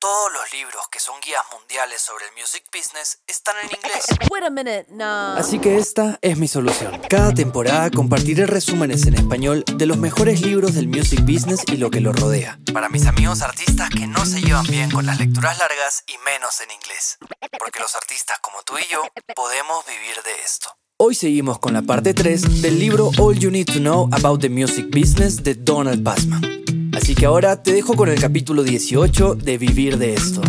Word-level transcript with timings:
Todos 0.00 0.32
los 0.32 0.52
libros 0.52 0.86
que 0.92 1.00
son 1.00 1.16
guías 1.26 1.42
mundiales 1.50 2.00
sobre 2.00 2.24
el 2.26 2.30
music 2.40 2.62
business 2.72 3.18
están 3.26 3.56
en 3.64 3.76
inglés. 3.76 4.04
Wait 4.30 4.44
a 4.44 4.50
minute, 4.50 4.86
no. 4.90 5.34
Así 5.34 5.58
que 5.58 5.76
esta 5.76 6.20
es 6.22 6.38
mi 6.38 6.46
solución. 6.46 7.00
Cada 7.10 7.34
temporada 7.34 7.90
compartiré 7.90 8.46
resúmenes 8.46 9.06
en 9.06 9.14
español 9.14 9.64
de 9.66 9.86
los 9.86 9.96
mejores 9.96 10.40
libros 10.40 10.74
del 10.74 10.86
music 10.86 11.22
business 11.22 11.64
y 11.66 11.78
lo 11.78 11.90
que 11.90 12.00
lo 12.00 12.12
rodea. 12.12 12.60
Para 12.72 12.88
mis 12.88 13.06
amigos 13.06 13.42
artistas 13.42 13.90
que 13.90 14.06
no 14.06 14.24
se 14.24 14.40
llevan 14.40 14.66
bien 14.66 14.88
con 14.88 15.04
las 15.04 15.18
lecturas 15.18 15.58
largas 15.58 16.04
y 16.06 16.16
menos 16.24 16.60
en 16.60 16.70
inglés. 16.70 17.18
Porque 17.58 17.80
los 17.80 17.96
artistas 17.96 18.38
como 18.38 18.62
tú 18.62 18.74
y 18.78 18.86
yo 18.88 19.02
podemos 19.34 19.84
vivir 19.84 20.22
de 20.22 20.44
esto. 20.44 20.68
Hoy 20.96 21.16
seguimos 21.16 21.58
con 21.58 21.72
la 21.72 21.82
parte 21.82 22.14
3 22.14 22.62
del 22.62 22.78
libro 22.78 23.10
All 23.18 23.36
You 23.36 23.50
Need 23.50 23.66
to 23.66 23.80
Know 23.80 24.08
About 24.12 24.42
the 24.42 24.48
Music 24.48 24.86
Business 24.92 25.42
de 25.42 25.56
Donald 25.56 26.04
Passman. 26.04 26.57
Así 26.98 27.14
que 27.14 27.26
ahora 27.26 27.62
te 27.62 27.72
dejo 27.72 27.94
con 27.94 28.08
el 28.08 28.20
capítulo 28.20 28.64
18 28.64 29.36
de 29.36 29.56
Vivir 29.56 29.98
de 29.98 30.14
esto. 30.14 30.40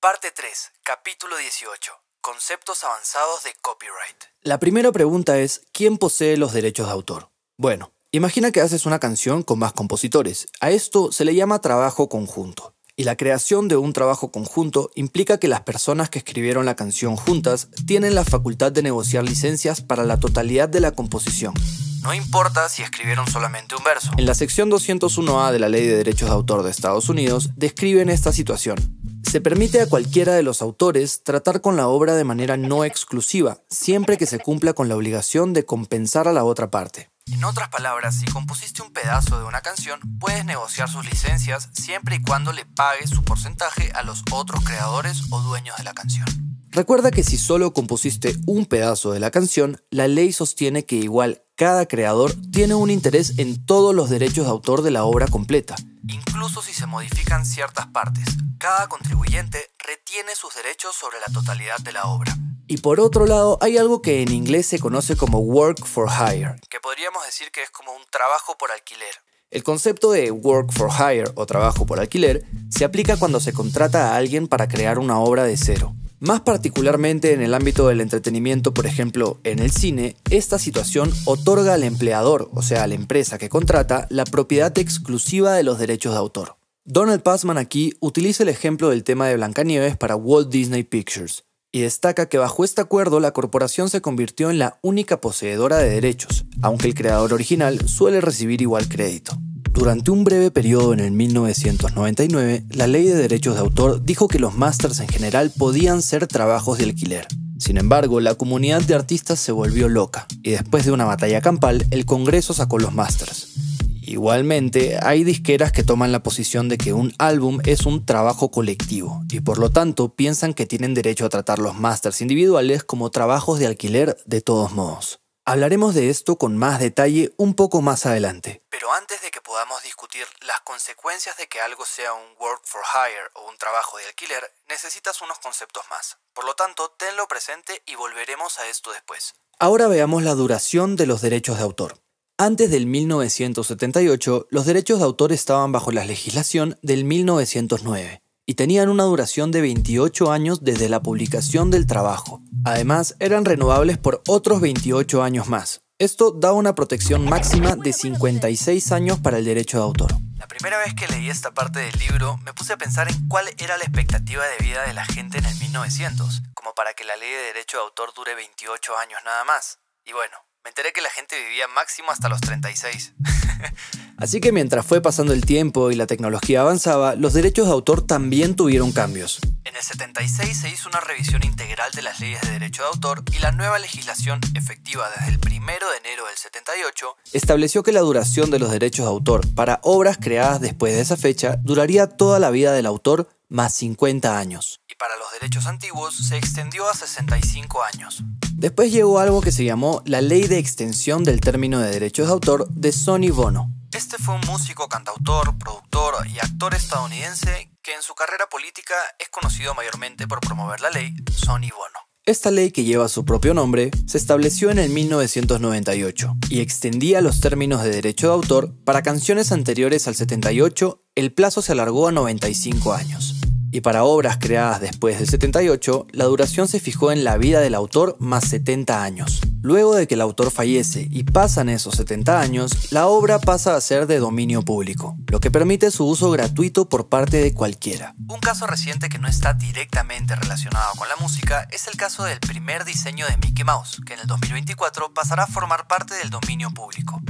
Parte 0.00 0.28
3, 0.36 0.72
capítulo 0.82 1.34
18. 1.38 1.92
Conceptos 2.20 2.84
avanzados 2.84 3.42
de 3.44 3.52
copyright. 3.62 4.24
La 4.42 4.58
primera 4.58 4.92
pregunta 4.92 5.38
es, 5.38 5.62
¿quién 5.72 5.96
posee 5.96 6.36
los 6.36 6.52
derechos 6.52 6.88
de 6.88 6.92
autor? 6.92 7.30
Bueno, 7.56 7.90
imagina 8.10 8.52
que 8.52 8.60
haces 8.60 8.84
una 8.84 8.98
canción 8.98 9.42
con 9.42 9.58
más 9.58 9.72
compositores. 9.72 10.46
A 10.60 10.72
esto 10.72 11.10
se 11.10 11.24
le 11.24 11.34
llama 11.34 11.62
trabajo 11.62 12.10
conjunto. 12.10 12.74
Y 12.94 13.04
la 13.04 13.16
creación 13.16 13.66
de 13.68 13.78
un 13.78 13.94
trabajo 13.94 14.30
conjunto 14.30 14.90
implica 14.94 15.38
que 15.38 15.48
las 15.48 15.62
personas 15.62 16.10
que 16.10 16.18
escribieron 16.18 16.66
la 16.66 16.76
canción 16.76 17.16
juntas 17.16 17.70
tienen 17.86 18.14
la 18.14 18.26
facultad 18.26 18.72
de 18.72 18.82
negociar 18.82 19.24
licencias 19.24 19.80
para 19.80 20.04
la 20.04 20.20
totalidad 20.20 20.68
de 20.68 20.80
la 20.80 20.92
composición. 20.92 21.54
No 22.02 22.14
importa 22.14 22.68
si 22.68 22.82
escribieron 22.82 23.26
solamente 23.30 23.74
un 23.74 23.84
verso. 23.84 24.10
En 24.16 24.26
la 24.26 24.34
sección 24.34 24.70
201A 24.70 25.50
de 25.50 25.58
la 25.58 25.68
Ley 25.68 25.86
de 25.86 25.96
Derechos 25.96 26.28
de 26.28 26.34
Autor 26.34 26.62
de 26.62 26.70
Estados 26.70 27.08
Unidos 27.08 27.50
describen 27.56 28.08
esta 28.08 28.32
situación. 28.32 28.76
Se 29.24 29.40
permite 29.40 29.82
a 29.82 29.86
cualquiera 29.86 30.32
de 30.34 30.42
los 30.42 30.62
autores 30.62 31.22
tratar 31.22 31.60
con 31.60 31.76
la 31.76 31.88
obra 31.88 32.14
de 32.14 32.24
manera 32.24 32.56
no 32.56 32.84
exclusiva, 32.84 33.58
siempre 33.68 34.16
que 34.16 34.26
se 34.26 34.38
cumpla 34.38 34.72
con 34.72 34.88
la 34.88 34.96
obligación 34.96 35.52
de 35.52 35.66
compensar 35.66 36.28
a 36.28 36.32
la 36.32 36.44
otra 36.44 36.70
parte. 36.70 37.10
En 37.30 37.44
otras 37.44 37.68
palabras, 37.68 38.14
si 38.18 38.24
compusiste 38.24 38.80
un 38.80 38.90
pedazo 38.90 39.38
de 39.38 39.44
una 39.44 39.60
canción, 39.60 40.00
puedes 40.18 40.46
negociar 40.46 40.88
sus 40.88 41.04
licencias 41.04 41.68
siempre 41.74 42.16
y 42.16 42.22
cuando 42.22 42.54
le 42.54 42.64
pagues 42.64 43.10
su 43.10 43.22
porcentaje 43.22 43.92
a 43.94 44.02
los 44.02 44.22
otros 44.30 44.64
creadores 44.64 45.24
o 45.30 45.40
dueños 45.42 45.76
de 45.76 45.84
la 45.84 45.92
canción. 45.92 46.47
Recuerda 46.70 47.10
que 47.10 47.24
si 47.24 47.38
solo 47.38 47.72
compusiste 47.72 48.34
un 48.46 48.66
pedazo 48.66 49.12
de 49.12 49.20
la 49.20 49.30
canción, 49.30 49.80
la 49.90 50.06
ley 50.06 50.32
sostiene 50.32 50.84
que 50.84 50.96
igual 50.96 51.42
cada 51.56 51.86
creador 51.86 52.34
tiene 52.52 52.74
un 52.74 52.90
interés 52.90 53.38
en 53.38 53.64
todos 53.64 53.94
los 53.94 54.10
derechos 54.10 54.44
de 54.44 54.50
autor 54.50 54.82
de 54.82 54.90
la 54.90 55.04
obra 55.04 55.26
completa, 55.28 55.76
incluso 56.06 56.60
si 56.62 56.74
se 56.74 56.86
modifican 56.86 57.46
ciertas 57.46 57.86
partes. 57.86 58.26
Cada 58.58 58.86
contribuyente 58.86 59.58
retiene 59.78 60.34
sus 60.34 60.54
derechos 60.54 60.94
sobre 60.94 61.18
la 61.20 61.32
totalidad 61.32 61.78
de 61.78 61.92
la 61.92 62.04
obra. 62.04 62.36
Y 62.66 62.76
por 62.76 63.00
otro 63.00 63.24
lado, 63.24 63.58
hay 63.62 63.78
algo 63.78 64.02
que 64.02 64.20
en 64.20 64.30
inglés 64.30 64.66
se 64.66 64.78
conoce 64.78 65.16
como 65.16 65.38
work 65.38 65.86
for 65.86 66.08
hire, 66.10 66.56
que 66.68 66.80
podríamos 66.80 67.24
decir 67.24 67.50
que 67.50 67.62
es 67.62 67.70
como 67.70 67.92
un 67.92 68.02
trabajo 68.10 68.56
por 68.58 68.70
alquiler. 68.70 69.14
El 69.50 69.62
concepto 69.62 70.12
de 70.12 70.30
work 70.30 70.70
for 70.72 70.90
hire 70.90 71.30
o 71.34 71.46
trabajo 71.46 71.86
por 71.86 71.98
alquiler 71.98 72.44
se 72.68 72.84
aplica 72.84 73.16
cuando 73.16 73.40
se 73.40 73.54
contrata 73.54 74.12
a 74.12 74.16
alguien 74.16 74.46
para 74.46 74.68
crear 74.68 74.98
una 74.98 75.18
obra 75.18 75.44
de 75.44 75.56
cero. 75.56 75.94
Más 76.20 76.40
particularmente 76.40 77.32
en 77.32 77.42
el 77.42 77.54
ámbito 77.54 77.86
del 77.86 78.00
entretenimiento, 78.00 78.74
por 78.74 78.86
ejemplo, 78.86 79.38
en 79.44 79.60
el 79.60 79.70
cine, 79.70 80.16
esta 80.30 80.58
situación 80.58 81.12
otorga 81.26 81.74
al 81.74 81.84
empleador, 81.84 82.50
o 82.54 82.62
sea, 82.62 82.82
a 82.82 82.86
la 82.88 82.94
empresa 82.94 83.38
que 83.38 83.48
contrata, 83.48 84.08
la 84.10 84.24
propiedad 84.24 84.76
exclusiva 84.78 85.54
de 85.54 85.62
los 85.62 85.78
derechos 85.78 86.12
de 86.12 86.18
autor. 86.18 86.56
Donald 86.84 87.22
Passman 87.22 87.58
aquí 87.58 87.94
utiliza 88.00 88.42
el 88.42 88.48
ejemplo 88.48 88.88
del 88.88 89.04
tema 89.04 89.28
de 89.28 89.36
Blancanieves 89.36 89.96
para 89.96 90.16
Walt 90.16 90.48
Disney 90.48 90.82
Pictures 90.82 91.44
y 91.70 91.82
destaca 91.82 92.28
que 92.28 92.38
bajo 92.38 92.64
este 92.64 92.80
acuerdo 92.80 93.20
la 93.20 93.32
corporación 93.32 93.88
se 93.88 94.00
convirtió 94.00 94.50
en 94.50 94.58
la 94.58 94.80
única 94.82 95.20
poseedora 95.20 95.78
de 95.78 95.90
derechos, 95.90 96.46
aunque 96.62 96.88
el 96.88 96.94
creador 96.94 97.32
original 97.32 97.88
suele 97.88 98.20
recibir 98.20 98.60
igual 98.62 98.88
crédito. 98.88 99.38
Durante 99.78 100.10
un 100.10 100.24
breve 100.24 100.50
periodo 100.50 100.92
en 100.92 100.98
el 100.98 101.12
1999, 101.12 102.64
la 102.70 102.88
ley 102.88 103.04
de 103.04 103.14
derechos 103.14 103.54
de 103.54 103.60
autor 103.60 104.02
dijo 104.02 104.26
que 104.26 104.40
los 104.40 104.56
masters 104.56 104.98
en 104.98 105.06
general 105.06 105.52
podían 105.56 106.02
ser 106.02 106.26
trabajos 106.26 106.78
de 106.78 106.84
alquiler. 106.84 107.28
Sin 107.60 107.78
embargo, 107.78 108.18
la 108.18 108.34
comunidad 108.34 108.82
de 108.82 108.96
artistas 108.96 109.38
se 109.38 109.52
volvió 109.52 109.88
loca, 109.88 110.26
y 110.42 110.50
después 110.50 110.84
de 110.84 110.90
una 110.90 111.04
batalla 111.04 111.40
campal, 111.40 111.86
el 111.92 112.06
Congreso 112.06 112.54
sacó 112.54 112.80
los 112.80 112.92
masters. 112.92 113.54
Igualmente, 114.02 114.98
hay 115.00 115.22
disqueras 115.22 115.70
que 115.70 115.84
toman 115.84 116.10
la 116.10 116.24
posición 116.24 116.68
de 116.68 116.76
que 116.76 116.92
un 116.92 117.14
álbum 117.18 117.60
es 117.64 117.86
un 117.86 118.04
trabajo 118.04 118.50
colectivo, 118.50 119.22
y 119.30 119.38
por 119.40 119.58
lo 119.58 119.70
tanto 119.70 120.12
piensan 120.12 120.54
que 120.54 120.66
tienen 120.66 120.92
derecho 120.92 121.24
a 121.24 121.28
tratar 121.28 121.60
los 121.60 121.78
masters 121.78 122.20
individuales 122.20 122.82
como 122.82 123.10
trabajos 123.10 123.60
de 123.60 123.68
alquiler 123.68 124.16
de 124.26 124.40
todos 124.40 124.72
modos. 124.72 125.20
Hablaremos 125.48 125.94
de 125.94 126.10
esto 126.10 126.36
con 126.36 126.58
más 126.58 126.78
detalle 126.78 127.32
un 127.38 127.54
poco 127.54 127.80
más 127.80 128.04
adelante. 128.04 128.60
Pero 128.68 128.92
antes 128.92 129.22
de 129.22 129.30
que 129.30 129.40
podamos 129.40 129.82
discutir 129.82 130.26
las 130.46 130.60
consecuencias 130.60 131.38
de 131.38 131.46
que 131.46 131.58
algo 131.58 131.86
sea 131.86 132.12
un 132.12 132.36
work 132.38 132.60
for 132.64 132.82
hire 132.82 133.30
o 133.32 133.48
un 133.48 133.56
trabajo 133.56 133.96
de 133.96 134.04
alquiler, 134.04 134.42
necesitas 134.68 135.22
unos 135.22 135.38
conceptos 135.38 135.84
más. 135.88 136.18
Por 136.34 136.44
lo 136.44 136.52
tanto, 136.52 136.94
tenlo 136.98 137.26
presente 137.28 137.82
y 137.86 137.94
volveremos 137.94 138.58
a 138.58 138.68
esto 138.68 138.92
después. 138.92 139.36
Ahora 139.58 139.88
veamos 139.88 140.22
la 140.22 140.34
duración 140.34 140.96
de 140.96 141.06
los 141.06 141.22
derechos 141.22 141.56
de 141.56 141.62
autor. 141.62 141.98
Antes 142.36 142.70
del 142.70 142.84
1978, 142.84 144.48
los 144.50 144.66
derechos 144.66 144.98
de 144.98 145.06
autor 145.06 145.32
estaban 145.32 145.72
bajo 145.72 145.92
la 145.92 146.04
legislación 146.04 146.78
del 146.82 147.04
1909 147.04 148.20
y 148.48 148.54
tenían 148.54 148.88
una 148.88 149.02
duración 149.02 149.50
de 149.50 149.60
28 149.60 150.32
años 150.32 150.64
desde 150.64 150.88
la 150.88 151.02
publicación 151.02 151.70
del 151.70 151.86
trabajo. 151.86 152.40
Además, 152.64 153.14
eran 153.20 153.44
renovables 153.44 153.98
por 153.98 154.22
otros 154.26 154.62
28 154.62 155.22
años 155.22 155.48
más. 155.48 155.82
Esto 155.98 156.30
da 156.30 156.54
una 156.54 156.74
protección 156.74 157.26
máxima 157.26 157.76
de 157.76 157.92
56 157.92 158.90
años 158.92 159.20
para 159.20 159.36
el 159.36 159.44
derecho 159.44 159.76
de 159.76 159.84
autor. 159.84 160.12
La 160.38 160.48
primera 160.48 160.78
vez 160.78 160.94
que 160.94 161.06
leí 161.08 161.28
esta 161.28 161.52
parte 161.52 161.80
del 161.80 161.98
libro, 161.98 162.38
me 162.38 162.54
puse 162.54 162.72
a 162.72 162.78
pensar 162.78 163.10
en 163.10 163.28
cuál 163.28 163.44
era 163.58 163.76
la 163.76 163.84
expectativa 163.84 164.42
de 164.46 164.64
vida 164.64 164.82
de 164.86 164.94
la 164.94 165.04
gente 165.04 165.36
en 165.36 165.44
el 165.44 165.58
1900, 165.58 166.40
como 166.54 166.72
para 166.72 166.94
que 166.94 167.04
la 167.04 167.18
ley 167.18 167.28
de 167.28 167.52
derecho 167.52 167.76
de 167.76 167.82
autor 167.82 168.14
dure 168.16 168.34
28 168.34 168.96
años 168.96 169.20
nada 169.26 169.44
más. 169.44 169.78
Y 170.06 170.14
bueno, 170.14 170.38
me 170.64 170.70
enteré 170.70 170.92
que 170.92 171.00
la 171.00 171.10
gente 171.10 171.36
vivía 171.38 171.66
máximo 171.68 172.10
hasta 172.10 172.28
los 172.28 172.40
36. 172.40 173.14
Así 174.18 174.40
que 174.40 174.50
mientras 174.50 174.84
fue 174.84 175.00
pasando 175.00 175.32
el 175.32 175.46
tiempo 175.46 175.92
y 175.92 175.94
la 175.94 176.06
tecnología 176.06 176.62
avanzaba, 176.62 177.14
los 177.14 177.34
derechos 177.34 177.66
de 177.66 177.72
autor 177.72 178.04
también 178.04 178.56
tuvieron 178.56 178.90
cambios. 178.90 179.38
En 179.64 179.76
el 179.76 179.82
76 179.82 180.60
se 180.60 180.68
hizo 180.68 180.88
una 180.88 180.98
revisión 181.00 181.44
integral 181.44 181.92
de 181.92 182.02
las 182.02 182.18
leyes 182.18 182.40
de 182.40 182.50
derecho 182.50 182.82
de 182.82 182.88
autor 182.88 183.22
y 183.32 183.38
la 183.38 183.52
nueva 183.52 183.78
legislación, 183.78 184.40
efectiva 184.56 185.08
desde 185.10 185.30
el 185.30 185.38
1 185.38 185.56
de 185.56 185.98
enero 185.98 186.26
del 186.26 186.36
78, 186.36 187.16
estableció 187.32 187.84
que 187.84 187.92
la 187.92 188.00
duración 188.00 188.50
de 188.50 188.58
los 188.58 188.72
derechos 188.72 189.06
de 189.06 189.10
autor 189.10 189.54
para 189.54 189.78
obras 189.82 190.18
creadas 190.20 190.60
después 190.60 190.94
de 190.94 191.00
esa 191.00 191.16
fecha 191.16 191.56
duraría 191.62 192.08
toda 192.08 192.40
la 192.40 192.50
vida 192.50 192.72
del 192.72 192.86
autor 192.86 193.28
más 193.48 193.74
50 193.74 194.38
años. 194.38 194.80
Y 194.88 194.96
para 194.96 195.16
los 195.16 195.30
derechos 195.32 195.66
antiguos 195.66 196.16
se 196.28 196.36
extendió 196.36 196.88
a 196.88 196.94
65 196.94 197.82
años. 197.84 198.24
Después 198.58 198.90
llegó 198.90 199.20
algo 199.20 199.40
que 199.40 199.52
se 199.52 199.64
llamó 199.64 200.02
la 200.04 200.20
Ley 200.20 200.48
de 200.48 200.58
Extensión 200.58 201.22
del 201.22 201.40
Término 201.40 201.78
de 201.78 201.92
Derechos 201.92 202.26
de 202.26 202.32
Autor 202.32 202.68
de 202.68 202.90
Sonny 202.90 203.30
Bono. 203.30 203.70
Este 203.92 204.18
fue 204.18 204.34
un 204.34 204.40
músico, 204.48 204.88
cantautor, 204.88 205.56
productor 205.58 206.26
y 206.26 206.40
actor 206.40 206.74
estadounidense 206.74 207.70
que 207.82 207.94
en 207.94 208.02
su 208.02 208.16
carrera 208.16 208.48
política 208.50 208.94
es 209.20 209.28
conocido 209.28 209.74
mayormente 209.76 210.26
por 210.26 210.40
promover 210.40 210.80
la 210.80 210.90
ley 210.90 211.14
Sonny 211.32 211.70
Bono. 211.70 212.00
Esta 212.26 212.50
ley, 212.50 212.72
que 212.72 212.82
lleva 212.82 213.08
su 213.08 213.24
propio 213.24 213.54
nombre, 213.54 213.92
se 214.08 214.18
estableció 214.18 214.72
en 214.72 214.80
el 214.80 214.90
1998 214.90 216.34
y 216.50 216.58
extendía 216.58 217.20
los 217.20 217.38
términos 217.38 217.84
de 217.84 217.90
derecho 217.90 218.26
de 218.26 218.32
autor 218.32 218.74
para 218.82 219.02
canciones 219.02 219.52
anteriores 219.52 220.08
al 220.08 220.16
78, 220.16 221.04
el 221.14 221.32
plazo 221.32 221.62
se 221.62 221.70
alargó 221.70 222.08
a 222.08 222.12
95 222.12 222.92
años 222.92 223.37
y 223.70 223.80
para 223.80 224.04
obras 224.04 224.38
creadas 224.38 224.80
después 224.80 225.18
del 225.18 225.28
78, 225.28 226.06
la 226.12 226.24
duración 226.24 226.68
se 226.68 226.80
fijó 226.80 227.12
en 227.12 227.24
la 227.24 227.36
vida 227.36 227.60
del 227.60 227.74
autor 227.74 228.16
más 228.18 228.44
70 228.44 229.02
años. 229.02 229.40
Luego 229.60 229.94
de 229.94 230.06
que 230.06 230.14
el 230.14 230.20
autor 230.20 230.50
fallece 230.50 231.06
y 231.10 231.24
pasan 231.24 231.68
esos 231.68 231.96
70 231.96 232.40
años, 232.40 232.92
la 232.92 233.08
obra 233.08 233.38
pasa 233.38 233.76
a 233.76 233.80
ser 233.80 234.06
de 234.06 234.18
dominio 234.18 234.62
público, 234.62 235.16
lo 235.26 235.40
que 235.40 235.50
permite 235.50 235.90
su 235.90 236.06
uso 236.06 236.30
gratuito 236.30 236.88
por 236.88 237.08
parte 237.08 237.38
de 237.38 237.52
cualquiera. 237.52 238.14
Un 238.28 238.40
caso 238.40 238.66
reciente 238.66 239.08
que 239.08 239.18
no 239.18 239.28
está 239.28 239.54
directamente 239.54 240.36
relacionado 240.36 240.92
con 240.96 241.08
la 241.08 241.16
música 241.16 241.66
es 241.70 241.88
el 241.88 241.96
caso 241.96 242.24
del 242.24 242.40
primer 242.40 242.84
diseño 242.84 243.26
de 243.26 243.36
Mickey 243.36 243.64
Mouse, 243.64 244.00
que 244.06 244.14
en 244.14 244.20
el 244.20 244.26
2024 244.26 245.12
pasará 245.12 245.44
a 245.44 245.46
formar 245.46 245.86
parte 245.86 246.14
del 246.14 246.30
dominio 246.30 246.70
público. 246.70 247.20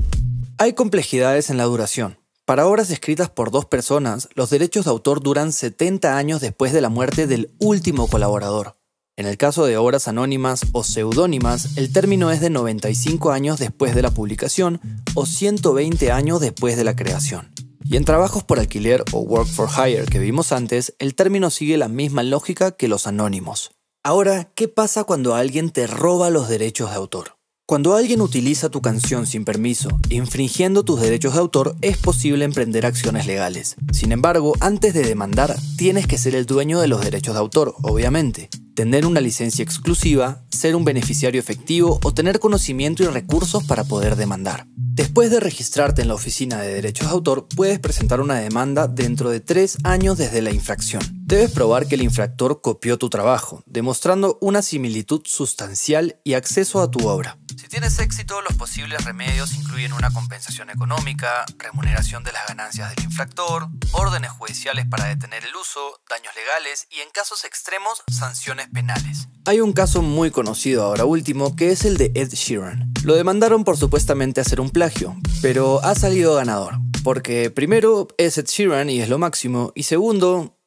Hay 0.58 0.75
complejidades 0.75 1.50
en 1.50 1.56
la 1.56 1.64
duración, 1.64 2.19
Para 2.49 2.67
obras 2.67 2.89
escritas 2.89 3.29
por 3.29 3.50
dos 3.50 3.67
personas, 3.67 4.31
los 4.35 4.49
derechos 4.49 4.87
de 4.87 4.91
autor 4.91 5.23
duran 5.23 5.53
70 5.53 6.17
años 6.17 6.41
después 6.41 6.73
de 6.73 6.81
la 6.81 6.89
muerte 6.89 7.27
del 7.27 7.50
último 7.59 8.09
colaborador. 8.09 8.79
En 9.19 9.27
el 9.27 9.37
caso 9.37 9.67
de 9.67 9.77
obras 9.77 10.09
anónimas 10.09 10.62
o 10.73 10.83
seudónimas, 10.83 11.77
el 11.77 11.93
término 11.93 12.31
es 12.31 12.41
de 12.41 12.49
95 12.49 13.33
años 13.33 13.59
después 13.59 13.95
de 13.95 14.00
la 14.00 14.12
publicación 14.12 14.81
o 15.12 15.27
120 15.27 16.11
años 16.11 16.41
después 16.41 16.79
de 16.79 16.85
la 16.85 16.97
creación. 16.97 17.53
Y 17.85 17.99
en 17.99 18.06
trabajos 18.06 18.45
por 18.45 18.59
alquiler 18.59 19.05
o 19.12 19.19
work 19.19 19.47
for 19.47 19.69
hire 19.69 20.06
que 20.06 20.19
vimos 20.19 20.50
antes, 20.50 20.95
el 20.99 21.15
término 21.15 21.50
sigue 21.50 21.77
la 21.77 21.89
misma 21.89 22.23
lógica 22.23 22.71
que 22.71 22.89
los 22.89 23.06
anónimos. 23.06 23.73
Ahora, 24.03 24.50
¿qué 24.55 24.69
pasa 24.69 25.05
cuando 25.05 25.35
alguien 25.35 25.69
te 25.69 25.87
roba 25.87 26.31
los 26.31 26.49
derechos 26.49 26.89
de 26.89 26.97
autor? 26.97 27.38
Cuando 27.69 27.94
alguien 27.94 28.23
utiliza 28.23 28.70
tu 28.70 28.81
canción 28.81 29.26
sin 29.26 29.44
permiso, 29.44 29.91
infringiendo 30.09 30.87
tus 30.87 31.03
derechos 31.03 31.35
de 31.35 31.41
autor, 31.41 31.76
es 31.82 31.99
posible 31.99 32.47
emprender 32.47 32.87
acciones 32.87 33.26
legales. 33.26 33.76
Sin 33.93 34.11
embargo, 34.11 34.55
antes 34.61 34.94
de 34.94 35.03
demandar, 35.03 35.55
tienes 35.76 36.06
que 36.06 36.17
ser 36.17 36.35
el 36.35 36.47
dueño 36.47 36.81
de 36.81 36.88
los 36.88 37.03
derechos 37.03 37.35
de 37.35 37.41
autor, 37.41 37.75
obviamente. 37.82 38.49
Tener 38.75 39.05
una 39.05 39.20
licencia 39.20 39.62
exclusiva, 39.62 40.47
ser 40.49 40.76
un 40.76 40.87
beneficiario 40.87 41.38
efectivo 41.38 42.00
o 42.03 42.15
tener 42.15 42.38
conocimiento 42.38 43.03
y 43.03 43.09
recursos 43.09 43.62
para 43.65 43.85
poder 43.85 44.17
demandar. 44.17 44.67
Después 44.75 45.31
de 45.31 45.38
registrarte 45.38 46.00
en 46.00 46.09
la 46.09 46.14
Oficina 46.14 46.62
de 46.62 46.73
Derechos 46.73 47.09
de 47.09 47.12
Autor, 47.12 47.49
puedes 47.55 47.79
presentar 47.81 48.23
una 48.23 48.37
demanda 48.37 48.88
dentro 48.88 49.29
de 49.29 49.41
tres 49.41 49.76
años 49.85 50.17
desde 50.17 50.41
la 50.41 50.53
infracción. 50.53 51.18
Debes 51.29 51.51
probar 51.51 51.87
que 51.87 51.97
el 51.97 52.01
infractor 52.01 52.63
copió 52.63 52.97
tu 52.97 53.11
trabajo, 53.11 53.63
demostrando 53.67 54.39
una 54.41 54.63
similitud 54.63 55.21
sustancial 55.27 56.19
y 56.25 56.33
acceso 56.33 56.81
a 56.81 56.91
tu 56.91 57.07
obra. 57.07 57.37
Si 57.55 57.69
tienes 57.69 57.99
éxito, 57.99 58.41
los 58.41 58.55
posibles 58.55 59.05
remedios 59.05 59.53
incluyen 59.53 59.93
una 59.93 60.11
compensación 60.11 60.71
económica, 60.71 61.45
remuneración 61.59 62.25
de 62.25 62.33
las 62.33 62.47
ganancias 62.47 62.89
del 62.97 63.05
infractor, 63.05 63.69
órdenes 63.93 64.31
judiciales 64.31 64.87
para 64.87 65.05
detener 65.05 65.45
el 65.45 65.55
uso, 65.55 66.01
daños 66.09 66.35
legales 66.35 66.87
y 66.91 67.01
en 67.01 67.11
casos 67.13 67.45
extremos, 67.45 68.03
sanciones 68.11 68.69
penales. 68.73 69.29
Hay 69.45 69.61
un 69.61 69.75
caso 69.75 70.01
muy 70.01 70.31
conocido 70.31 70.83
ahora 70.83 71.05
último 71.05 71.57
que 71.57 71.73
es 71.73 71.85
el 71.85 71.99
de 71.99 72.11
Ed 72.15 72.31
Sheeran. 72.33 72.91
Lo 73.05 73.17
demandaron 73.17 73.65
por 73.65 73.77
supuestamente 73.77 74.41
hacer 74.41 74.63
un 74.63 74.71
plagio, 74.71 75.15
pero 75.43 75.85
ha 75.85 75.95
salido 75.95 76.37
ganador. 76.37 76.79
Porque 77.05 77.51
primero 77.51 78.09
es 78.17 78.39
Ed 78.39 78.47
Sheeran 78.47 78.89
y 78.89 79.03
es 79.03 79.11
lo 79.11 79.19
máximo, 79.19 79.73
y 79.75 79.83
segundo 79.83 80.58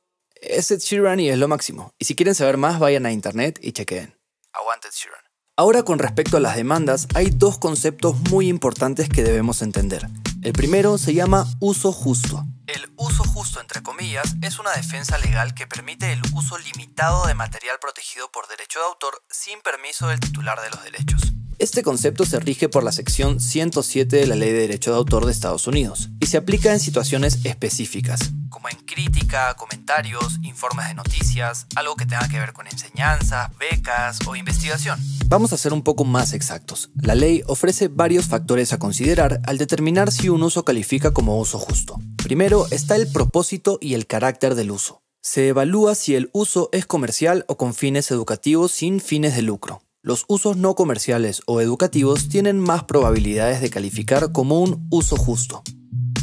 es 0.41 0.71
Ed 0.71 0.79
Sheeran 0.79 1.19
y 1.19 1.29
es 1.29 1.37
lo 1.37 1.47
máximo. 1.47 1.93
Y 1.97 2.05
si 2.05 2.15
quieren 2.15 2.35
saber 2.35 2.57
más, 2.57 2.79
vayan 2.79 3.05
a 3.05 3.11
internet 3.11 3.59
y 3.61 3.71
chequeen. 3.71 4.17
Aguante 4.53 4.87
Ed 4.87 4.93
Sheeran. 4.93 5.21
Ahora 5.55 5.83
con 5.83 5.99
respecto 5.99 6.37
a 6.37 6.39
las 6.39 6.55
demandas, 6.55 7.07
hay 7.13 7.29
dos 7.29 7.59
conceptos 7.59 8.15
muy 8.31 8.47
importantes 8.47 9.09
que 9.09 9.23
debemos 9.23 9.61
entender. 9.61 10.07
El 10.41 10.53
primero 10.53 10.97
se 10.97 11.13
llama 11.13 11.45
uso 11.59 11.91
justo. 11.91 12.43
El 12.65 12.91
uso 12.95 13.23
justo, 13.23 13.59
entre 13.59 13.83
comillas, 13.83 14.35
es 14.41 14.57
una 14.57 14.71
defensa 14.71 15.17
legal 15.19 15.53
que 15.53 15.67
permite 15.67 16.13
el 16.13 16.21
uso 16.33 16.57
limitado 16.57 17.27
de 17.27 17.35
material 17.35 17.77
protegido 17.79 18.31
por 18.31 18.47
derecho 18.47 18.79
de 18.79 18.85
autor 18.85 19.23
sin 19.29 19.61
permiso 19.61 20.07
del 20.07 20.19
titular 20.19 20.59
de 20.61 20.69
los 20.71 20.83
derechos. 20.83 21.21
Este 21.61 21.83
concepto 21.83 22.25
se 22.25 22.39
rige 22.39 22.69
por 22.69 22.83
la 22.83 22.91
sección 22.91 23.39
107 23.39 24.15
de 24.15 24.25
la 24.25 24.33
Ley 24.33 24.51
de 24.51 24.61
Derecho 24.61 24.89
de 24.89 24.97
Autor 24.97 25.27
de 25.27 25.31
Estados 25.31 25.67
Unidos 25.67 26.09
y 26.19 26.25
se 26.25 26.37
aplica 26.37 26.73
en 26.73 26.79
situaciones 26.79 27.37
específicas, 27.43 28.31
como 28.49 28.67
en 28.67 28.77
crítica, 28.77 29.53
comentarios, 29.53 30.39
informes 30.41 30.87
de 30.87 30.95
noticias, 30.95 31.67
algo 31.75 31.95
que 31.95 32.07
tenga 32.07 32.27
que 32.29 32.39
ver 32.39 32.53
con 32.53 32.65
enseñanza, 32.65 33.51
becas 33.59 34.17
o 34.25 34.35
investigación. 34.35 34.99
Vamos 35.27 35.53
a 35.53 35.57
ser 35.57 35.71
un 35.71 35.83
poco 35.83 36.03
más 36.03 36.33
exactos. 36.33 36.89
La 36.95 37.13
ley 37.13 37.43
ofrece 37.45 37.89
varios 37.89 38.25
factores 38.25 38.73
a 38.73 38.79
considerar 38.79 39.39
al 39.45 39.59
determinar 39.59 40.11
si 40.11 40.29
un 40.29 40.41
uso 40.41 40.65
califica 40.65 41.13
como 41.13 41.39
uso 41.39 41.59
justo. 41.59 41.99
Primero 42.23 42.65
está 42.71 42.95
el 42.95 43.07
propósito 43.07 43.77
y 43.79 43.93
el 43.93 44.07
carácter 44.07 44.55
del 44.55 44.71
uso. 44.71 45.03
Se 45.21 45.49
evalúa 45.49 45.93
si 45.93 46.15
el 46.15 46.31
uso 46.33 46.69
es 46.71 46.87
comercial 46.87 47.45
o 47.47 47.55
con 47.55 47.75
fines 47.75 48.09
educativos 48.09 48.71
sin 48.71 48.99
fines 48.99 49.35
de 49.35 49.43
lucro. 49.43 49.83
Los 50.03 50.25
usos 50.27 50.57
no 50.57 50.73
comerciales 50.73 51.43
o 51.45 51.61
educativos 51.61 52.27
tienen 52.27 52.59
más 52.59 52.85
probabilidades 52.85 53.61
de 53.61 53.69
calificar 53.69 54.31
como 54.31 54.59
un 54.59 54.87
uso 54.89 55.15
justo. 55.15 55.61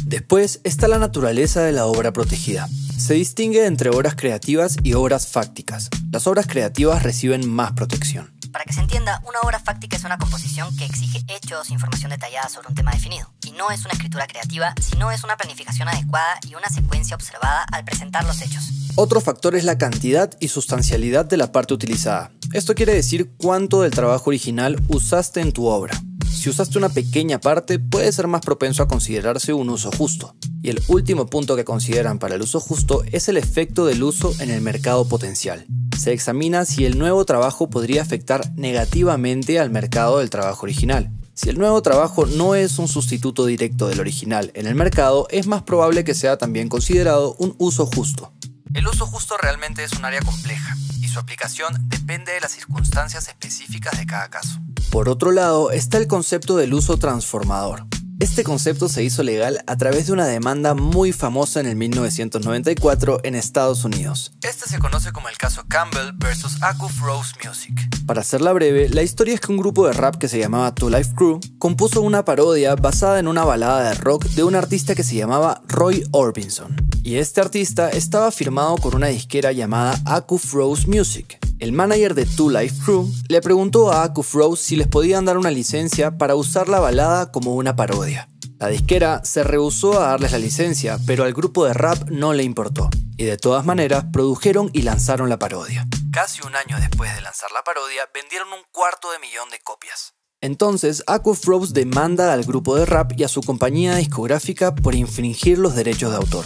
Después 0.03 0.59
está 0.65 0.89
la 0.89 0.99
naturaleza 0.99 1.61
de 1.61 1.71
la 1.71 1.85
obra 1.85 2.11
protegida. 2.11 2.67
Se 2.97 3.13
distingue 3.13 3.65
entre 3.67 3.89
obras 3.89 4.15
creativas 4.17 4.75
y 4.83 4.95
obras 4.95 5.27
fácticas. 5.27 5.89
Las 6.11 6.27
obras 6.27 6.45
creativas 6.45 7.03
reciben 7.03 7.49
más 7.49 7.71
protección. 7.71 8.33
Para 8.51 8.65
que 8.65 8.73
se 8.73 8.81
entienda, 8.81 9.23
una 9.25 9.39
obra 9.43 9.59
fáctica 9.59 9.95
es 9.95 10.03
una 10.03 10.17
composición 10.17 10.75
que 10.75 10.83
exige 10.83 11.23
hechos, 11.29 11.69
información 11.69 12.11
detallada 12.11 12.49
sobre 12.49 12.67
un 12.67 12.75
tema 12.75 12.91
definido. 12.91 13.31
Y 13.47 13.51
no 13.51 13.71
es 13.71 13.85
una 13.85 13.93
escritura 13.93 14.27
creativa, 14.27 14.73
sino 14.81 15.09
es 15.09 15.23
una 15.23 15.37
planificación 15.37 15.87
adecuada 15.87 16.37
y 16.49 16.55
una 16.55 16.67
secuencia 16.67 17.15
observada 17.15 17.63
al 17.71 17.85
presentar 17.85 18.25
los 18.25 18.41
hechos. 18.41 18.71
Otro 18.95 19.21
factor 19.21 19.55
es 19.55 19.63
la 19.63 19.77
cantidad 19.77 20.31
y 20.41 20.49
sustancialidad 20.49 21.23
de 21.23 21.37
la 21.37 21.53
parte 21.53 21.73
utilizada. 21.73 22.31
Esto 22.51 22.73
quiere 22.73 22.95
decir 22.95 23.29
cuánto 23.37 23.81
del 23.81 23.91
trabajo 23.91 24.31
original 24.31 24.81
usaste 24.87 25.39
en 25.39 25.51
tu 25.51 25.67
obra. 25.67 25.93
Si 26.31 26.49
usaste 26.49 26.79
una 26.79 26.89
pequeña 26.89 27.39
parte, 27.39 27.77
puede 27.77 28.11
ser 28.11 28.25
más 28.25 28.41
propenso 28.41 28.81
a 28.81 28.87
considerarse 28.87 29.53
un 29.53 29.69
uso 29.69 29.91
justo. 29.91 30.35
Y 30.63 30.69
el 30.69 30.81
último 30.87 31.27
punto 31.27 31.55
que 31.55 31.63
consideran 31.63 32.17
para 32.17 32.35
el 32.35 32.41
uso 32.41 32.59
justo 32.59 33.03
es 33.11 33.29
el 33.29 33.37
efecto 33.37 33.85
del 33.85 34.01
uso 34.01 34.33
en 34.39 34.49
el 34.49 34.61
mercado 34.61 35.07
potencial. 35.07 35.67
Se 35.95 36.11
examina 36.11 36.65
si 36.65 36.85
el 36.85 36.97
nuevo 36.97 37.23
trabajo 37.23 37.69
podría 37.69 38.01
afectar 38.01 38.51
negativamente 38.55 39.59
al 39.59 39.69
mercado 39.69 40.17
del 40.17 40.31
trabajo 40.31 40.63
original. 40.63 41.11
Si 41.35 41.49
el 41.49 41.57
nuevo 41.59 41.83
trabajo 41.83 42.25
no 42.25 42.55
es 42.55 42.79
un 42.79 42.87
sustituto 42.87 43.45
directo 43.45 43.87
del 43.89 43.99
original 43.99 44.51
en 44.55 44.65
el 44.65 44.73
mercado, 44.73 45.27
es 45.29 45.45
más 45.45 45.61
probable 45.61 46.03
que 46.03 46.15
sea 46.15 46.39
también 46.39 46.67
considerado 46.67 47.35
un 47.35 47.53
uso 47.59 47.85
justo. 47.85 48.33
El 48.73 48.87
uso 48.87 49.05
justo 49.05 49.37
realmente 49.37 49.83
es 49.83 49.93
un 49.93 50.05
área 50.05 50.21
compleja 50.21 50.75
aplicación 51.19 51.73
depende 51.89 52.31
de 52.33 52.39
las 52.39 52.51
circunstancias 52.51 53.27
específicas 53.27 53.97
de 53.97 54.05
cada 54.05 54.29
caso. 54.29 54.59
Por 54.91 55.09
otro 55.09 55.31
lado, 55.31 55.71
está 55.71 55.97
el 55.97 56.07
concepto 56.07 56.57
del 56.57 56.73
uso 56.73 56.97
transformador. 56.97 57.85
Este 58.19 58.43
concepto 58.43 58.89
se 58.89 59.01
hizo 59.01 59.23
legal 59.23 59.63
a 59.65 59.77
través 59.77 60.07
de 60.07 60.11
una 60.11 60.27
demanda 60.27 60.73
muy 60.73 61.13
famosa 61.13 61.61
en 61.61 61.67
el 61.67 61.77
1994 61.77 63.21
en 63.23 63.33
Estados 63.33 63.85
Unidos. 63.85 64.33
Este 64.41 64.67
se 64.67 64.77
conoce 64.77 65.13
como 65.13 65.29
el 65.29 65.37
caso 65.37 65.63
Campbell 65.69 66.11
vs. 66.17 66.61
Akuf 66.61 66.99
Rose 66.99 67.33
Music. 67.47 67.79
Para 68.05 68.19
hacerla 68.19 68.51
breve, 68.51 68.89
la 68.89 69.03
historia 69.03 69.35
es 69.35 69.39
que 69.39 69.53
un 69.53 69.57
grupo 69.57 69.87
de 69.87 69.93
rap 69.93 70.17
que 70.17 70.27
se 70.27 70.37
llamaba 70.37 70.75
Two 70.75 70.89
Life 70.89 71.13
Crew 71.15 71.39
compuso 71.59 72.01
una 72.01 72.25
parodia 72.25 72.75
basada 72.75 73.19
en 73.19 73.29
una 73.29 73.45
balada 73.45 73.87
de 73.87 73.95
rock 73.95 74.25
de 74.25 74.43
un 74.43 74.55
artista 74.55 74.95
que 74.95 75.03
se 75.03 75.15
llamaba 75.15 75.61
Roy 75.69 76.03
Orbison. 76.11 76.75
Y 77.03 77.15
este 77.15 77.39
artista 77.39 77.89
estaba 77.89 78.31
firmado 78.31 78.75
con 78.79 78.95
una 78.95 79.07
disquera 79.07 79.53
llamada 79.53 79.97
Akuf 80.03 80.51
Rose 80.51 80.87
Music. 80.87 81.39
El 81.59 81.73
manager 81.73 82.15
de 82.15 82.25
Two 82.25 82.49
Life 82.49 82.77
Crew 82.85 83.11
le 83.27 83.41
preguntó 83.41 83.91
a 83.91 84.03
Akuf 84.03 84.33
Rose 84.33 84.63
si 84.63 84.77
les 84.77 84.87
podían 84.87 85.25
dar 85.25 85.37
una 85.37 85.51
licencia 85.51 86.17
para 86.17 86.35
usar 86.35 86.69
la 86.69 86.79
balada 86.79 87.33
como 87.33 87.53
una 87.53 87.75
parodia. 87.75 88.29
La 88.59 88.69
disquera 88.69 89.25
se 89.25 89.43
rehusó 89.43 89.99
a 89.99 90.07
darles 90.07 90.31
la 90.31 90.37
licencia, 90.37 90.97
pero 91.05 91.25
al 91.25 91.33
grupo 91.33 91.65
de 91.65 91.73
rap 91.73 92.09
no 92.09 92.31
le 92.31 92.43
importó, 92.43 92.89
y 93.17 93.25
de 93.25 93.35
todas 93.35 93.65
maneras 93.65 94.05
produjeron 94.13 94.69
y 94.71 94.83
lanzaron 94.83 95.27
la 95.27 95.37
parodia. 95.37 95.85
Casi 96.13 96.41
un 96.47 96.55
año 96.55 96.79
después 96.79 97.13
de 97.13 97.21
lanzar 97.21 97.51
la 97.51 97.63
parodia, 97.63 98.03
vendieron 98.13 98.47
un 98.53 98.63
cuarto 98.71 99.11
de 99.11 99.19
millón 99.19 99.49
de 99.49 99.59
copias. 99.59 100.13
Entonces, 100.39 101.03
Akuf 101.07 101.43
Rose 101.43 101.73
demanda 101.73 102.31
al 102.31 102.45
grupo 102.45 102.77
de 102.77 102.85
rap 102.85 103.11
y 103.17 103.25
a 103.25 103.27
su 103.27 103.41
compañía 103.41 103.97
discográfica 103.97 104.73
por 104.75 104.95
infringir 104.95 105.57
los 105.57 105.75
derechos 105.75 106.11
de 106.11 106.17
autor 106.17 106.45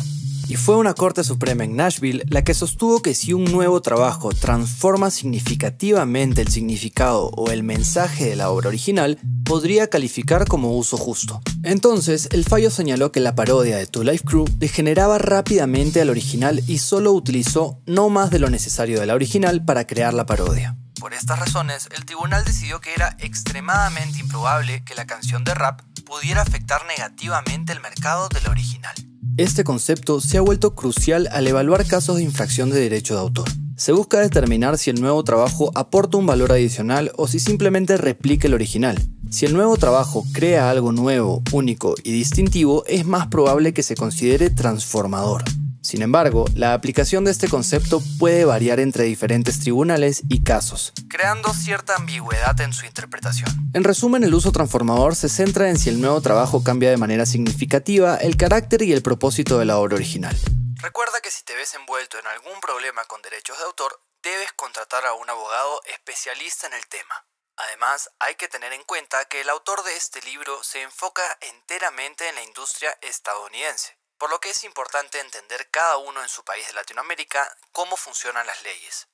y 0.53 0.55
fue 0.55 0.75
una 0.75 0.93
Corte 0.93 1.23
Suprema 1.23 1.63
en 1.63 1.75
Nashville 1.75 2.25
la 2.29 2.43
que 2.43 2.53
sostuvo 2.53 3.01
que 3.01 3.15
si 3.15 3.33
un 3.33 3.45
nuevo 3.45 3.81
trabajo 3.81 4.29
transforma 4.33 5.09
significativamente 5.09 6.43
el 6.43 6.49
significado 6.49 7.31
o 7.35 7.49
el 7.49 7.63
mensaje 7.63 8.25
de 8.25 8.35
la 8.35 8.51
obra 8.51 8.67
original, 8.67 9.17
podría 9.45 9.89
calificar 9.89 10.47
como 10.47 10.77
uso 10.77 10.95
justo. 10.95 11.41
Entonces, 11.63 12.29
el 12.33 12.45
fallo 12.45 12.69
señaló 12.69 13.11
que 13.11 13.19
la 13.19 13.33
parodia 13.33 13.77
de 13.77 13.87
Two 13.87 14.03
Life 14.03 14.25
Crew 14.25 14.45
degeneraba 14.57 15.17
rápidamente 15.17 16.01
al 16.01 16.11
original 16.11 16.61
y 16.67 16.77
solo 16.77 17.13
utilizó 17.13 17.81
no 17.87 18.09
más 18.09 18.29
de 18.29 18.37
lo 18.37 18.51
necesario 18.51 18.99
de 18.99 19.07
la 19.07 19.15
original 19.15 19.65
para 19.65 19.87
crear 19.87 20.13
la 20.13 20.27
parodia. 20.27 20.77
Por 20.99 21.15
estas 21.15 21.39
razones, 21.39 21.89
el 21.97 22.05
tribunal 22.05 22.45
decidió 22.45 22.79
que 22.79 22.93
era 22.93 23.17
extremadamente 23.17 24.19
improbable 24.19 24.83
que 24.83 24.93
la 24.93 25.07
canción 25.07 25.43
de 25.45 25.55
rap 25.55 25.81
pudiera 26.05 26.43
afectar 26.43 26.85
negativamente 26.85 27.73
el 27.73 27.81
mercado 27.81 28.29
de 28.29 28.39
la 28.41 28.51
original. 28.51 28.93
Este 29.37 29.63
concepto 29.63 30.21
se 30.21 30.37
ha 30.37 30.41
vuelto 30.41 30.75
crucial 30.75 31.27
al 31.31 31.47
evaluar 31.47 31.87
casos 31.87 32.17
de 32.17 32.23
infracción 32.23 32.69
de 32.69 32.79
derecho 32.79 33.15
de 33.15 33.21
autor. 33.21 33.49
Se 33.75 33.91
busca 33.91 34.19
determinar 34.19 34.77
si 34.77 34.91
el 34.91 35.01
nuevo 35.01 35.23
trabajo 35.23 35.71
aporta 35.73 36.17
un 36.17 36.27
valor 36.27 36.51
adicional 36.51 37.11
o 37.15 37.27
si 37.27 37.39
simplemente 37.39 37.97
replica 37.97 38.47
el 38.47 38.53
original. 38.53 38.95
Si 39.31 39.47
el 39.47 39.53
nuevo 39.53 39.75
trabajo 39.77 40.23
crea 40.33 40.69
algo 40.69 40.91
nuevo, 40.91 41.41
único 41.51 41.95
y 42.03 42.11
distintivo, 42.11 42.85
es 42.85 43.07
más 43.07 43.25
probable 43.25 43.73
que 43.73 43.81
se 43.81 43.95
considere 43.95 44.51
transformador. 44.51 45.43
Sin 45.93 46.01
embargo, 46.01 46.45
la 46.55 46.73
aplicación 46.73 47.23
de 47.23 47.29
este 47.29 47.47
concepto 47.47 48.01
puede 48.17 48.45
variar 48.45 48.79
entre 48.79 49.03
diferentes 49.03 49.59
tribunales 49.59 50.23
y 50.27 50.43
casos, 50.43 50.91
creando 51.07 51.53
cierta 51.53 51.95
ambigüedad 51.97 52.59
en 52.61 52.73
su 52.73 52.87
interpretación. 52.87 53.47
En 53.75 53.83
resumen, 53.83 54.23
el 54.23 54.33
uso 54.33 54.51
transformador 54.51 55.15
se 55.15 55.29
centra 55.29 55.69
en 55.69 55.77
si 55.77 55.89
el 55.89 56.01
nuevo 56.01 56.19
trabajo 56.19 56.63
cambia 56.63 56.89
de 56.89 56.97
manera 56.97 57.27
significativa 57.27 58.15
el 58.15 58.37
carácter 58.37 58.81
y 58.81 58.91
el 58.91 59.03
propósito 59.03 59.59
de 59.59 59.65
la 59.65 59.77
obra 59.77 59.93
original. 59.93 60.35
Recuerda 60.81 61.21
que 61.21 61.29
si 61.29 61.43
te 61.43 61.53
ves 61.53 61.75
envuelto 61.75 62.17
en 62.17 62.25
algún 62.25 62.59
problema 62.59 63.05
con 63.05 63.21
derechos 63.21 63.59
de 63.59 63.65
autor, 63.65 64.01
debes 64.23 64.51
contratar 64.53 65.05
a 65.05 65.13
un 65.13 65.29
abogado 65.29 65.79
especialista 65.93 66.65
en 66.65 66.73
el 66.73 66.87
tema. 66.87 67.27
Además, 67.55 68.09
hay 68.17 68.33
que 68.33 68.47
tener 68.47 68.73
en 68.73 68.81
cuenta 68.85 69.25
que 69.25 69.41
el 69.41 69.49
autor 69.49 69.83
de 69.83 69.95
este 69.95 70.23
libro 70.23 70.63
se 70.63 70.81
enfoca 70.81 71.21
enteramente 71.41 72.27
en 72.29 72.33
la 72.33 72.43
industria 72.43 72.97
estadounidense 73.03 73.93
por 74.23 74.31
lo 74.31 74.39
que 74.39 74.51
es 74.51 74.63
importante 74.63 75.19
entender 75.19 75.67
cada 75.69 75.97
uno 75.97 76.21
en 76.21 76.29
su 76.29 76.45
país 76.45 76.65
de 76.67 76.73
Latinoamérica 76.75 77.45
cómo 77.73 77.97
funcionan 77.97 78.47
las 78.47 78.63
leyes. 78.63 79.09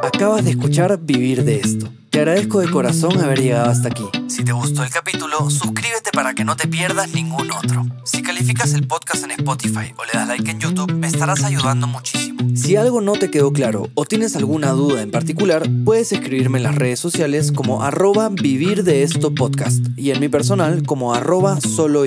Acabas 0.00 0.44
de 0.44 0.52
escuchar 0.52 0.96
Vivir 0.98 1.42
de 1.42 1.56
esto. 1.56 1.88
Te 2.12 2.20
agradezco 2.20 2.60
de 2.60 2.70
corazón 2.70 3.20
haber 3.20 3.40
llegado 3.40 3.70
hasta 3.72 3.88
aquí. 3.88 4.08
Si 4.34 4.42
te 4.42 4.50
gustó 4.50 4.82
el 4.82 4.90
capítulo, 4.90 5.48
suscríbete 5.48 6.10
para 6.10 6.34
que 6.34 6.44
no 6.44 6.56
te 6.56 6.66
pierdas 6.66 7.14
ningún 7.14 7.52
otro. 7.52 7.86
Si 8.02 8.20
calificas 8.20 8.74
el 8.74 8.84
podcast 8.84 9.22
en 9.22 9.30
Spotify 9.30 9.94
o 9.96 10.04
le 10.04 10.10
das 10.12 10.26
like 10.26 10.50
en 10.50 10.58
YouTube, 10.58 10.92
me 10.92 11.06
estarás 11.06 11.44
ayudando 11.44 11.86
muchísimo. 11.86 12.40
Si 12.56 12.74
algo 12.74 13.00
no 13.00 13.12
te 13.12 13.30
quedó 13.30 13.52
claro 13.52 13.88
o 13.94 14.04
tienes 14.04 14.34
alguna 14.34 14.72
duda 14.72 15.02
en 15.02 15.12
particular, 15.12 15.68
puedes 15.84 16.10
escribirme 16.10 16.58
en 16.58 16.64
las 16.64 16.74
redes 16.74 16.98
sociales 16.98 17.52
como 17.52 17.84
arroba 17.84 18.28
vivir 18.28 18.82
de 18.82 19.04
esto 19.04 19.32
podcast 19.32 19.86
y 19.96 20.10
en 20.10 20.18
mi 20.18 20.28
personal 20.28 20.82
como 20.82 21.14
arroba 21.14 21.60
solo 21.60 22.04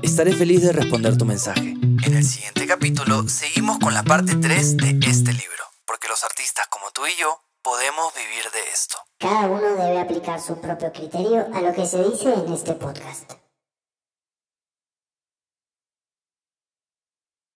Estaré 0.00 0.32
feliz 0.32 0.62
de 0.62 0.72
responder 0.72 1.18
tu 1.18 1.26
mensaje. 1.26 1.76
En 2.04 2.14
el 2.14 2.24
siguiente 2.24 2.66
capítulo 2.66 3.28
seguimos 3.28 3.78
con 3.80 3.92
la 3.92 4.02
parte 4.02 4.34
3 4.34 4.78
de 4.78 4.98
este 5.02 5.34
libro, 5.34 5.64
porque 5.84 6.08
los 6.08 6.24
artistas 6.24 6.68
como 6.68 6.90
tú 6.94 7.02
y 7.06 7.20
yo 7.20 7.45
podemos 7.66 8.14
vivir 8.14 8.44
de 8.52 8.60
esto. 8.72 8.96
Cada 9.18 9.48
uno 9.48 9.74
debe 9.74 9.98
aplicar 9.98 10.40
su 10.40 10.60
propio 10.60 10.92
criterio 10.92 11.48
a 11.52 11.60
lo 11.60 11.72
que 11.74 11.84
se 11.84 12.00
dice 12.04 12.32
en 12.32 12.52
este 12.52 12.74
podcast. 12.74 13.45